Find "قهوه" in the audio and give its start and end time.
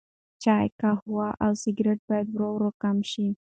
0.79-1.27